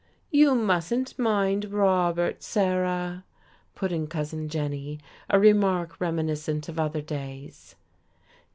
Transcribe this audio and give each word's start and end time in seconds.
"You 0.31 0.55
mustn't 0.55 1.19
mind 1.19 1.65
Robert, 1.65 2.41
Sarah," 2.41 3.23
put 3.75 3.91
in 3.91 4.07
Cousin 4.07 4.49
Jenny, 4.49 4.99
a 5.29 5.39
remark 5.39 5.95
reminiscent 6.01 6.67
of 6.67 6.79
other 6.79 7.01
days. 7.01 7.75